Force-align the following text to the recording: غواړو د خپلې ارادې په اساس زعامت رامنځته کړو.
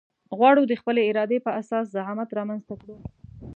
غواړو 0.37 0.63
د 0.67 0.73
خپلې 0.81 1.01
ارادې 1.09 1.37
په 1.45 1.51
اساس 1.61 1.85
زعامت 1.95 2.29
رامنځته 2.37 2.73
کړو. 2.81 2.95